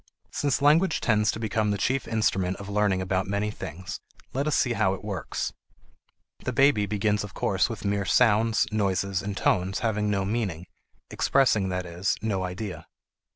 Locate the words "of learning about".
2.57-3.27